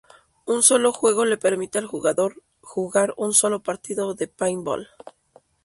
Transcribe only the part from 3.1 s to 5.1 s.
un solo partido de paintball.